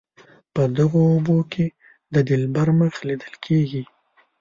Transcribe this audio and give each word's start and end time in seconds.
په 0.53 0.61
دغو 0.77 1.01
اوبو 1.13 1.37
کې 1.51 1.65
د 2.13 2.15
دلبر 2.29 2.67
مخ 2.79 2.93
لیدل 3.07 3.33
کیږي. 3.45 3.83